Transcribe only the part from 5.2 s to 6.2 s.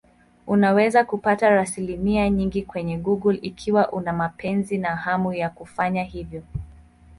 ya kufanya